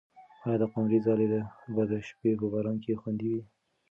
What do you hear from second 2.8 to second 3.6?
کې خوندي وي؟